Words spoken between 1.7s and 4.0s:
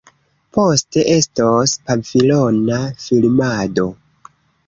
pavilona filmado.